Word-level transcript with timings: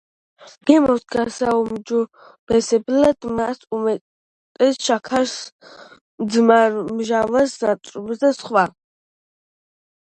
გემოს 0.69 1.03
გასაუმჯობესებლად 1.15 3.27
მას 3.41 3.61
უმატებენ 3.79 4.73
შაქარს, 4.89 5.37
ძმარმჟავა 6.33 7.47
ნატრიუმს 7.55 8.27
და 8.27 8.35
სხვა. 8.43 8.67